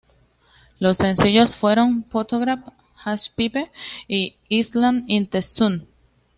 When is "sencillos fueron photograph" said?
0.97-2.61